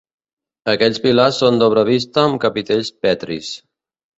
[0.71, 3.53] Aquests pilars són d'obra vista amb capitells petris.